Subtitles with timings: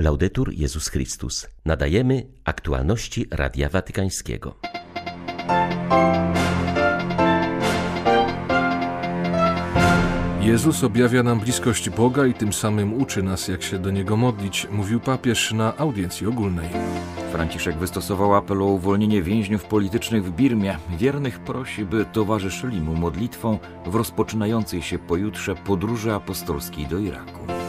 [0.00, 1.46] Laudetur Jezus Chrystus.
[1.64, 4.54] Nadajemy aktualności Radia Watykańskiego.
[10.40, 14.66] Jezus objawia nam bliskość Boga i tym samym uczy nas, jak się do Niego modlić,
[14.70, 16.68] mówił papież na audiencji ogólnej.
[17.32, 20.76] Franciszek wystosował apel o uwolnienie więźniów politycznych w Birmie.
[20.98, 27.59] Wiernych prosi, by towarzyszyli mu modlitwą w rozpoczynającej się pojutrze podróży apostolskiej do Iraku.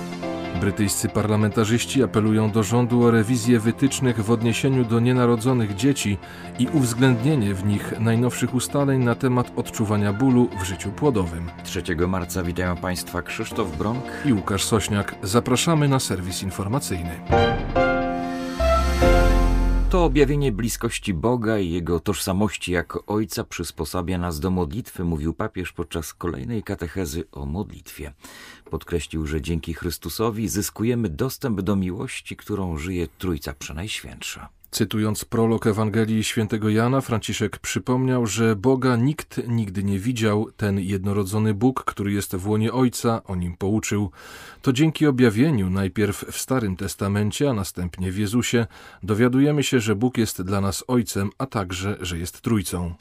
[0.61, 6.17] Brytyjscy parlamentarzyści apelują do rządu o rewizję wytycznych w odniesieniu do nienarodzonych dzieci
[6.59, 11.49] i uwzględnienie w nich najnowszych ustaleń na temat odczuwania bólu w życiu płodowym.
[11.63, 15.15] 3 marca witają Państwa Krzysztof Bronk i Łukasz Sośniak.
[15.23, 17.11] Zapraszamy na serwis informacyjny.
[19.91, 25.71] To objawienie bliskości Boga i Jego tożsamości jako Ojca przysposabia nas do modlitwy, mówił papież
[25.71, 28.13] podczas kolejnej katechezy o modlitwie.
[28.69, 34.49] Podkreślił, że dzięki Chrystusowi zyskujemy dostęp do miłości, którą żyje Trójca Przenajświętsza.
[34.71, 41.53] Cytując prolog Ewangelii świętego Jana, Franciszek przypomniał, że Boga nikt nigdy nie widział, ten jednorodzony
[41.53, 44.11] Bóg, który jest w łonie Ojca, o nim pouczył.
[44.61, 48.67] To dzięki objawieniu, najpierw w Starym Testamencie, a następnie w Jezusie,
[49.03, 52.93] dowiadujemy się, że Bóg jest dla nas Ojcem, a także, że jest Trójcą.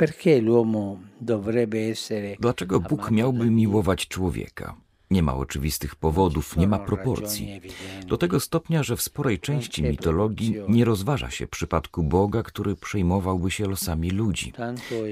[2.41, 4.75] Dlaczego Bóg miałby miłować człowieka?
[5.11, 7.61] Nie ma oczywistych powodów, nie ma proporcji.
[8.07, 13.51] Do tego stopnia, że w sporej części mitologii nie rozważa się przypadku Boga, który przejmowałby
[13.51, 14.53] się losami ludzi.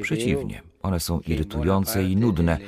[0.03, 2.59] Przeciwnie, one są irytujące i nudne,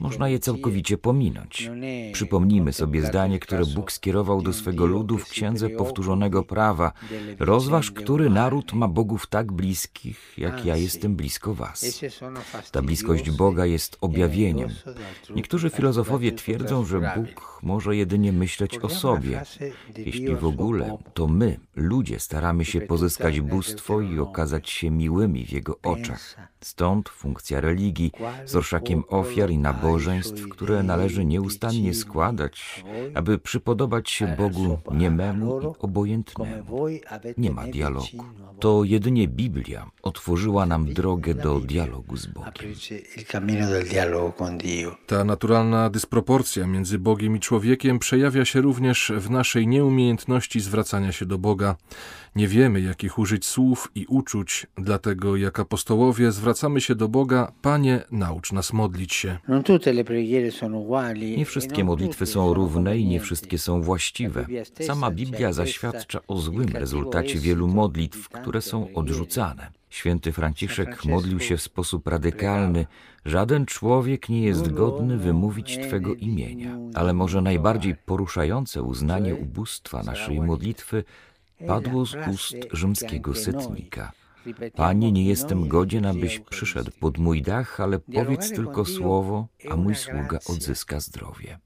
[0.00, 1.70] można je całkowicie pominąć.
[2.12, 6.92] Przypomnijmy sobie zdanie, które Bóg skierował do swego ludu w Księdze Powtórzonego Prawa.
[7.38, 12.00] Rozważ, który naród ma bogów tak bliskich, jak ja jestem blisko was.
[12.72, 14.70] Ta bliskość Boga jest objawieniem.
[15.34, 19.42] Niektórzy filozofowie twierdzą, że Bóg może jedynie myśleć o sobie.
[19.96, 25.52] Jeśli w ogóle, to my, ludzie, staramy się pozyskać bóstwo i okazać się miłymi w
[25.52, 26.50] Jego oczach.
[26.60, 28.12] Stąd funkcja religii
[28.44, 29.58] z orszakiem ofiar i
[29.90, 32.84] nabożeństw, które należy nieustannie składać,
[33.14, 36.86] aby przypodobać się Bogu niememu i obojętnemu.
[37.38, 38.06] Nie ma dialogu.
[38.60, 42.74] To jedynie Biblia otworzyła nam drogę do dialogu z Bogiem.
[45.06, 51.26] Ta naturalna dysproporcja między Bogiem i człowiekiem przejawia się również w naszej nieumiejętności zwracania się
[51.26, 51.76] do Boga.
[52.36, 58.04] Nie wiemy, jakich użyć słów i uczuć, dlatego jak apostołowie zwracamy się do Boga, Panie,
[58.10, 59.38] naucz nas modlić się.
[61.36, 64.46] Nie wszystkie modlitwy są równe i nie wszystkie są właściwe.
[64.80, 69.70] Sama Biblia zaświadcza o złym rezultacie wielu modlitw, które są odrzucane.
[69.90, 72.86] Święty Franciszek modlił się w sposób radykalny.
[73.24, 80.40] Żaden człowiek nie jest godny wymówić Twego imienia, ale może najbardziej poruszające uznanie ubóstwa naszej
[80.40, 81.04] modlitwy
[81.66, 84.12] padło z ust rzymskiego setnika.
[84.74, 89.94] Panie, nie jestem godzien, abyś przyszedł pod mój dach, ale powiedz tylko słowo, a mój
[89.94, 91.58] sługa odzyska zdrowie.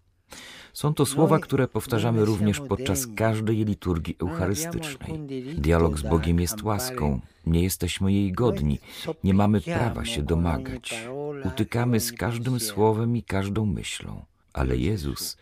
[0.73, 5.21] Są to słowa, które powtarzamy również podczas każdej liturgii eucharystycznej.
[5.59, 8.79] Dialog z Bogiem jest łaską, nie jesteśmy jej godni,
[9.25, 11.09] nie mamy prawa się domagać.
[11.45, 15.37] Utykamy z każdym słowem i każdą myślą, ale Jezus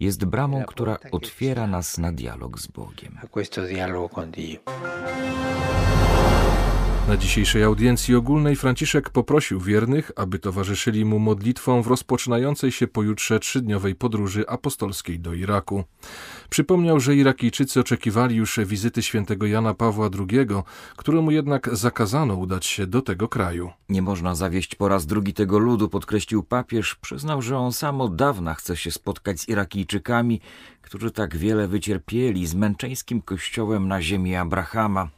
[0.00, 3.18] jest bramą, która otwiera nas na dialog z Bogiem.
[7.08, 13.40] Na dzisiejszej audiencji ogólnej Franciszek poprosił wiernych, aby towarzyszyli mu modlitwą w rozpoczynającej się pojutrze
[13.40, 15.84] trzydniowej podróży apostolskiej do Iraku.
[16.50, 20.46] Przypomniał, że Irakijczycy oczekiwali już wizyty świętego Jana Pawła II,
[20.96, 23.70] któremu jednak zakazano udać się do tego kraju.
[23.88, 26.94] Nie można zawieść po raz drugi tego ludu, podkreślił papież.
[26.94, 30.40] Przyznał, że on sam od dawna chce się spotkać z Irakijczykami,
[30.82, 35.08] którzy tak wiele wycierpieli z męczeńskim kościołem na ziemi Abrahama.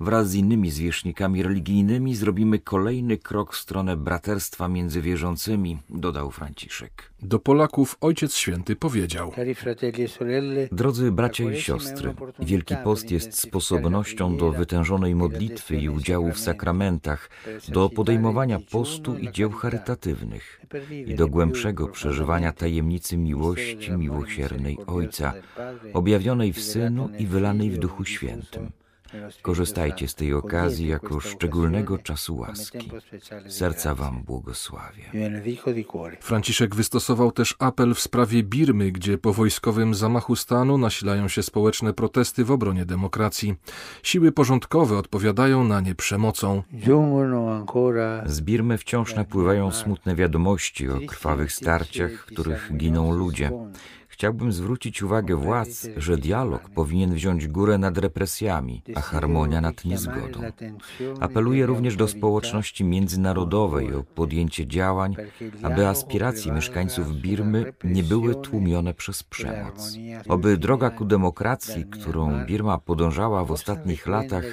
[0.00, 7.10] Wraz z innymi zwierzchnikami religijnymi zrobimy kolejny krok w stronę braterstwa między wierzącymi, dodał Franciszek.
[7.22, 9.32] Do Polaków Ojciec Święty powiedział:
[10.72, 17.30] Drodzy bracia i siostry, Wielki Post jest sposobnością do wytężonej modlitwy i udziału w sakramentach,
[17.68, 20.60] do podejmowania postu i dzieł charytatywnych
[21.06, 25.32] i do głębszego przeżywania tajemnicy miłości miłosiernej Ojca,
[25.92, 28.83] objawionej w Synu i wylanej w Duchu Świętym.
[29.42, 32.90] Korzystajcie z tej okazji jako szczególnego czasu łaski.
[33.48, 35.04] Serca Wam błogosławię.
[36.20, 41.92] Franciszek wystosował też apel w sprawie Birmy, gdzie po wojskowym zamachu stanu nasilają się społeczne
[41.92, 43.54] protesty w obronie demokracji.
[44.02, 46.62] Siły porządkowe odpowiadają na nie przemocą.
[48.26, 53.50] Z Birmy wciąż napływają smutne wiadomości o krwawych starciach, w których giną ludzie.
[54.14, 60.40] Chciałbym zwrócić uwagę władz, że dialog powinien wziąć górę nad represjami, a harmonia nad niezgodą.
[61.20, 65.16] Apeluję również do społeczności międzynarodowej o podjęcie działań,
[65.62, 69.96] aby aspiracje mieszkańców Birmy nie były tłumione przez przemoc.
[70.28, 74.44] Oby droga ku demokracji, którą Birma podążała w ostatnich latach,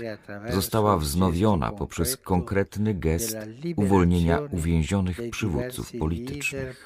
[0.49, 3.37] została wznowiona poprzez konkretny gest
[3.75, 6.85] uwolnienia uwięzionych przywódców politycznych.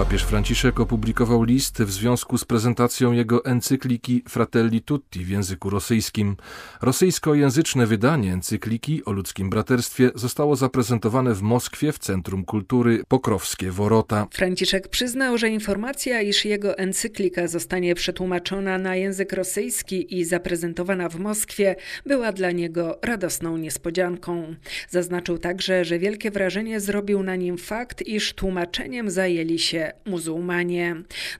[0.00, 6.36] Papież Franciszek opublikował list w związku z prezentacją jego encykliki Fratelli Tutti w języku rosyjskim.
[6.82, 14.26] Rosyjskojęzyczne wydanie encykliki o ludzkim braterstwie zostało zaprezentowane w Moskwie w Centrum Kultury Pokrowskie Worota.
[14.32, 21.18] Franciszek przyznał, że informacja, iż jego encyklika zostanie przetłumaczona na język rosyjski i zaprezentowana w
[21.18, 21.76] Moskwie,
[22.06, 24.54] była dla niego radosną niespodzianką.
[24.88, 30.96] Zaznaczył także, że wielkie wrażenie zrobił na nim fakt, iż tłumaczeniem zajęli się muzułmanie.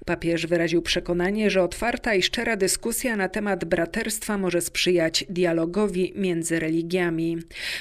[0.06, 6.60] Papież wyraził przekonanie, że otwarta i szczera dyskusja na temat braterstwa może sprzyjać dialogowi między
[6.60, 7.38] religiami.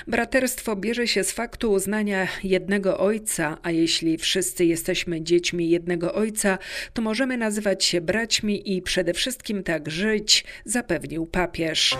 [0.07, 6.57] Braterstwo bierze się z faktu uznania jednego ojca, a jeśli wszyscy jesteśmy dziećmi jednego ojca,
[6.93, 11.97] to możemy nazywać się braćmi i przede wszystkim tak żyć, zapewnił papież.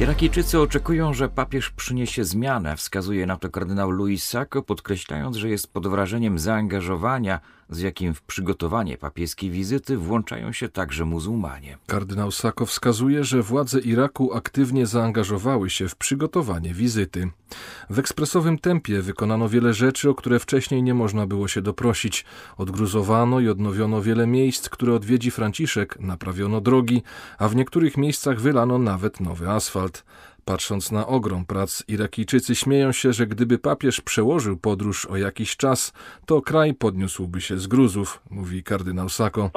[0.00, 5.72] Irakijczycy oczekują, że papież przyniesie zmianę, wskazuje na to kardynał Louis Sacco, podkreślając, że jest
[5.72, 11.78] pod wrażeniem zaangażowania z jakim w przygotowanie papieskiej wizyty włączają się także muzułmanie.
[11.86, 17.30] Kardynał Sako wskazuje, że władze Iraku aktywnie zaangażowały się w przygotowanie wizyty.
[17.90, 22.24] W ekspresowym tempie wykonano wiele rzeczy, o które wcześniej nie można było się doprosić.
[22.56, 27.02] Odgruzowano i odnowiono wiele miejsc, które odwiedzi Franciszek, naprawiono drogi,
[27.38, 30.04] a w niektórych miejscach wylano nawet nowy asfalt.
[30.48, 35.92] Patrząc na ogrom prac, Irakijczycy śmieją się, że gdyby papież przełożył podróż o jakiś czas,
[36.26, 39.50] to kraj podniósłby się z gruzów, mówi kardynał Sako.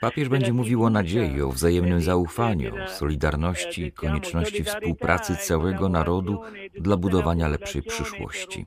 [0.00, 6.42] Papież będzie mówił o nadziei, o wzajemnym zaufaniu, solidarności, konieczności współpracy całego narodu
[6.74, 8.66] dla budowania lepszej przyszłości.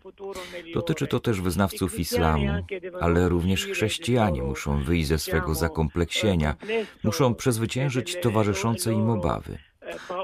[0.74, 2.48] Dotyczy to też wyznawców islamu,
[3.02, 6.56] ale również chrześcijanie muszą wyjść ze swego zakompleksienia,
[7.04, 9.67] muszą przezwyciężyć towarzyszące im obawy.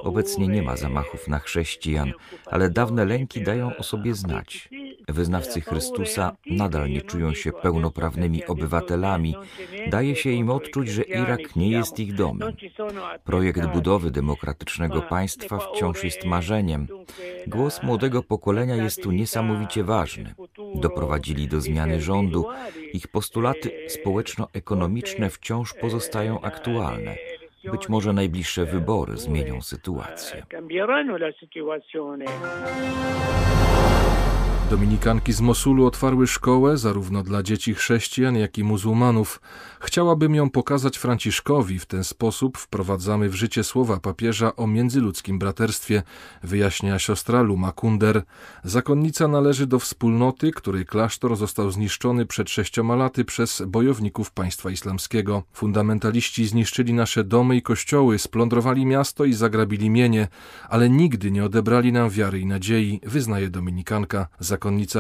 [0.04, 2.12] Obecnie nie ma zamachów na chrześcijan,
[2.46, 4.70] ale dawne lęki dają o sobie znać.
[5.08, 9.36] Wyznawcy Chrystusa nadal nie czują się pełnoprawnymi obywatelami.
[9.88, 12.54] Daje się im odczuć, że Irak nie jest ich domem.
[13.24, 16.88] Projekt budowy demokratycznego państwa wciąż jest marzeniem.
[17.48, 20.36] Głos młodego pokolenia jest tu niesamowicie ważny.
[20.76, 22.46] Doprowadzili do zmiany rządu.
[22.94, 27.16] Ich postulaty społeczno-ekonomiczne wciąż pozostają aktualne.
[27.72, 30.46] Być może najbliższe wybory zmienią sytuację.
[34.74, 39.42] Dominikanki z Mosulu otwarły szkołę zarówno dla dzieci chrześcijan, jak i muzułmanów.
[39.82, 41.80] Chciałabym ją pokazać Franciszkowi.
[41.80, 46.04] W ten sposób wprowadzamy w życie słowa papieża o międzyludzkim braterstwie,
[46.44, 48.24] wyjaśnia siostra Luma Kunder.
[48.64, 55.44] Zakonnica należy do wspólnoty, której klasztor został zniszczony przed sześcioma laty przez bojowników państwa islamskiego.
[55.54, 60.28] Fundamentaliści zniszczyli nasze domy i kościoły, splądrowali miasto i zagrabili mienie,
[60.70, 64.28] ale nigdy nie odebrali nam wiary i nadziei, wyznaje dominikanka.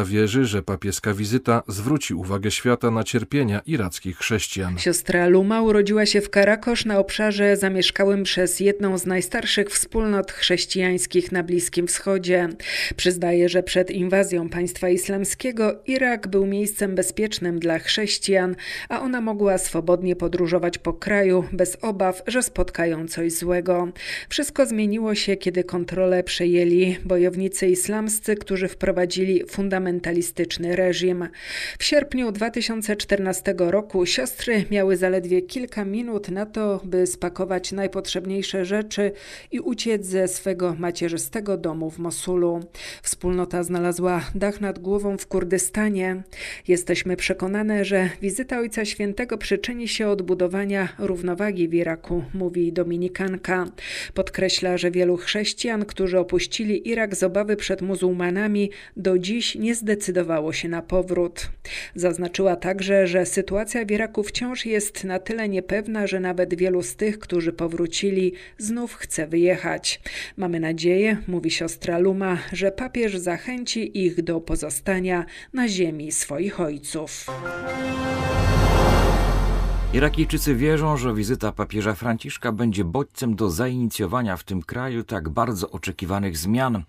[0.05, 4.79] Wierzy, że papieska wizyta zwróci uwagę świata na cierpienia irackich chrześcijan.
[4.79, 11.31] Siostra Luma urodziła się w Karakosz na obszarze zamieszkałym przez jedną z najstarszych wspólnot chrześcijańskich
[11.31, 12.49] na Bliskim Wschodzie.
[12.95, 18.55] Przyznaje, że przed inwazją państwa islamskiego Irak był miejscem bezpiecznym dla chrześcijan,
[18.89, 23.87] a ona mogła swobodnie podróżować po kraju bez obaw, że spotkają coś złego.
[24.29, 31.27] Wszystko zmieniło się, kiedy kontrolę przejęli bojownicy islamscy, którzy wprowadzili fundamentalistyczny reżim.
[31.79, 39.11] W sierpniu 2014 roku siostry miały zaledwie kilka minut na to, by spakować najpotrzebniejsze rzeczy
[39.51, 42.59] i uciec ze swego macierzystego domu w Mosulu.
[43.01, 46.23] Wspólnota znalazła dach nad głową w Kurdystanie.
[46.67, 53.65] Jesteśmy przekonane, że wizyta Ojca Świętego przyczyni się od budowania równowagi w Iraku, mówi Dominikanka.
[54.13, 60.53] Podkreśla, że wielu chrześcijan, którzy opuścili Irak z obawy przed muzułmanami, do dziś nie zdecydowało
[60.53, 61.49] się na powrót.
[61.95, 66.95] Zaznaczyła także, że sytuacja w Iraku wciąż jest na tyle niepewna, że nawet wielu z
[66.95, 70.01] tych, którzy powrócili, znów chce wyjechać.
[70.37, 77.25] Mamy nadzieję, mówi siostra Luma, że papież zachęci ich do pozostania na ziemi swoich ojców.
[79.93, 85.71] Irakijczycy wierzą, że wizyta papieża Franciszka będzie bodźcem do zainicjowania w tym kraju tak bardzo
[85.71, 86.83] oczekiwanych zmian.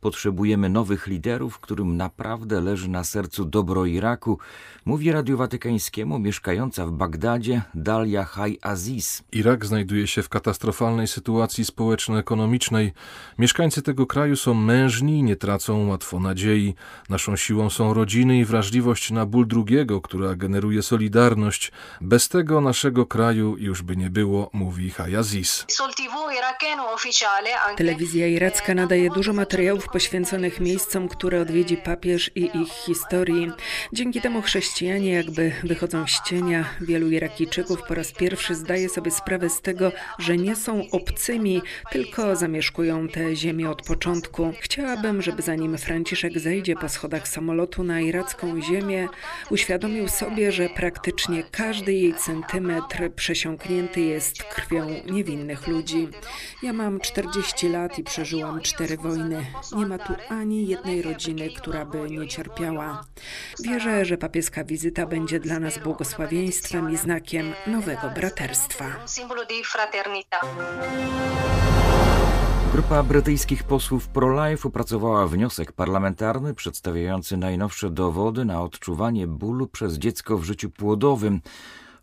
[0.00, 4.38] Potrzebujemy nowych liderów, którym naprawdę leży na sercu dobro Iraku,
[4.84, 9.22] mówi Radiu Watykańskiemu mieszkająca w Bagdadzie Dalia Hay Aziz.
[9.32, 12.92] Irak znajduje się w katastrofalnej sytuacji społeczno-ekonomicznej.
[13.38, 16.74] Mieszkańcy tego kraju są mężni i nie tracą łatwo nadziei.
[17.08, 21.72] Naszą siłą są rodziny i wrażliwość na ból drugiego, która generuje solidarność.
[22.00, 25.66] Bez tego naszego kraju już by nie było, mówi Hay Aziz.
[27.76, 33.50] Telewizja iracka nadaje dużo materiałów poświęconych miejscom, które odwiedzi papież i ich historii.
[33.92, 36.64] Dzięki temu chrześcijanie jakby wychodzą z cienia.
[36.80, 42.36] Wielu Irakijczyków po raz pierwszy zdaje sobie sprawę z tego, że nie są obcymi, tylko
[42.36, 44.52] zamieszkują tę ziemię od początku.
[44.60, 49.08] Chciałabym, żeby zanim Franciszek zejdzie po schodach samolotu na iracką ziemię,
[49.50, 56.08] uświadomił sobie, że praktycznie każdy jej centymetr przesiąknięty jest krwią niewinnych ludzi.
[56.62, 59.46] Ja mam 40 lat i przeżyłam cztery wojny.
[59.80, 63.04] Nie ma tu ani jednej rodziny, która by nie cierpiała.
[63.64, 68.84] Wierzę, że papieska wizyta będzie dla nas błogosławieństwem i znakiem nowego braterstwa.
[72.72, 80.38] Grupa brytyjskich posłów pro-life opracowała wniosek parlamentarny przedstawiający najnowsze dowody na odczuwanie bólu przez dziecko
[80.38, 81.40] w życiu płodowym.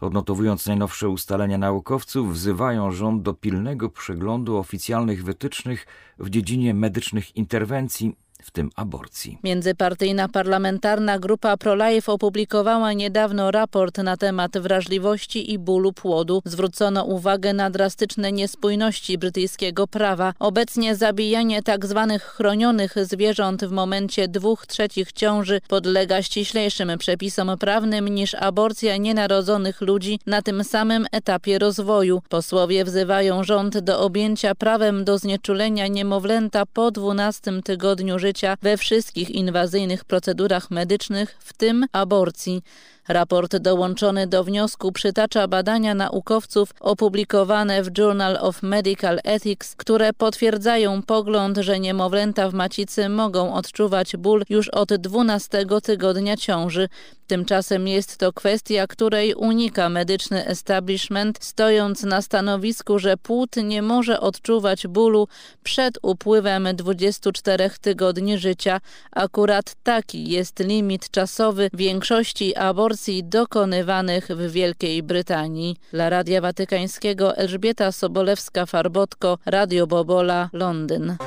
[0.02, 5.88] Odnotowując najnowsze ustalenia naukowców, wzywają rząd do pilnego przeglądu oficjalnych wytycznych
[6.20, 9.38] w dziedzinie medycznych interwencji w tym aborcji.
[9.44, 16.42] Międzypartyjna parlamentarna grupa ProLife opublikowała niedawno raport na temat wrażliwości i bólu płodu.
[16.46, 20.34] Zwrócono uwagę na drastyczne niespójności brytyjskiego prawa.
[20.40, 22.06] Obecnie zabijanie tzw.
[22.10, 29.82] Tak chronionych zwierząt w momencie dwóch trzecich ciąży podlega ściślejszym przepisom prawnym niż aborcja nienarodzonych
[29.82, 32.22] ludzi na tym samym etapie rozwoju.
[32.30, 38.78] Posłowie wzywają rząd do objęcia prawem do znieczulenia niemowlęta po 12 tygodniu życia życia we
[38.78, 42.64] wszystkich inwazyjnych procedurach medycznych, w tym aborcji.
[43.08, 51.02] Raport dołączony do wniosku przytacza badania naukowców opublikowane w Journal of Medical Ethics, które potwierdzają
[51.02, 56.90] pogląd, że niemowlęta w macicy mogą odczuwać ból już od 12 tygodnia ciąży.
[57.28, 64.20] Tymczasem jest to kwestia, której unika medyczny establishment, stojąc na stanowisku, że płód nie może
[64.20, 65.28] odczuwać bólu
[65.64, 68.80] przed upływem 24 tygodni życia.
[69.12, 75.76] Akurat taki jest limit czasowy większości aborcji dokonywanych w Wielkiej Brytanii.
[75.92, 81.18] Dla Radia Watykańskiego Elżbieta Sobolewska-Farbotko, Radio Bobola, Londyn.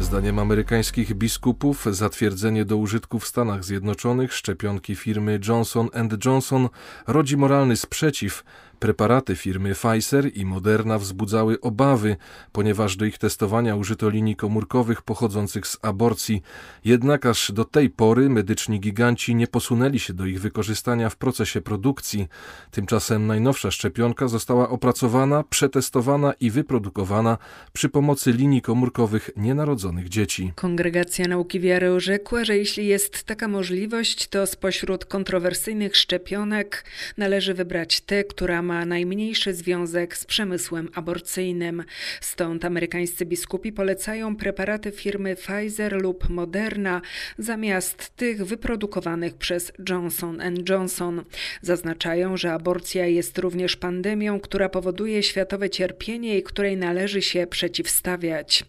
[0.00, 5.88] Zdaniem amerykańskich biskupów zatwierdzenie do użytku w Stanach Zjednoczonych szczepionki firmy Johnson
[6.24, 6.68] Johnson
[7.06, 8.44] rodzi moralny sprzeciw
[8.78, 12.16] Preparaty firmy Pfizer i Moderna wzbudzały obawy,
[12.52, 16.42] ponieważ do ich testowania użyto linii komórkowych pochodzących z aborcji.
[16.84, 21.60] Jednak aż do tej pory medyczni giganci nie posunęli się do ich wykorzystania w procesie
[21.60, 22.28] produkcji.
[22.70, 27.38] Tymczasem najnowsza szczepionka została opracowana, przetestowana i wyprodukowana
[27.72, 30.52] przy pomocy linii komórkowych nienarodzonych dzieci.
[30.54, 36.84] Kongregacja Nauki Wiary orzekła, że jeśli jest taka możliwość, to spośród kontrowersyjnych szczepionek
[37.16, 41.84] należy wybrać tę, która ma najmniejszy związek z przemysłem aborcyjnym.
[42.20, 47.02] Stąd amerykańscy biskupi polecają preparaty firmy Pfizer lub Moderna
[47.38, 51.24] zamiast tych wyprodukowanych przez Johnson Johnson.
[51.62, 58.64] Zaznaczają, że aborcja jest również pandemią, która powoduje światowe cierpienie i której należy się przeciwstawiać.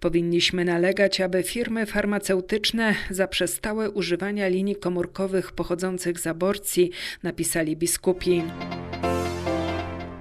[0.00, 6.90] Powinniśmy nalegać, aby firmy farmaceutyczne zaprzestały używania linii komórkowych pochodzących z aborcji,
[7.22, 8.42] napisali biskupi.